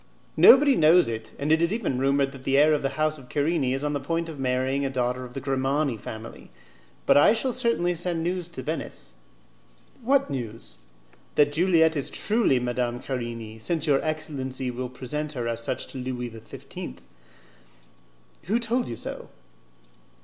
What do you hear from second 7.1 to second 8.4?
I shall certainly send the